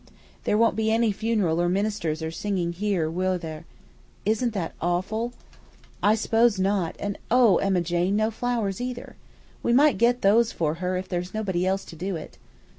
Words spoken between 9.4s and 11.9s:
We might get those for her if there's nobody else